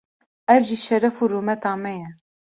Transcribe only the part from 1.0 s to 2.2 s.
û rûmeta me ye.